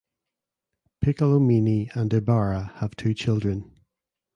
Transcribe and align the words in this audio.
Piccolomini 1.01 1.91
and 1.93 2.11
Ibarra 2.11 2.71
have 2.77 2.95
two 2.95 3.13
children. 3.13 3.71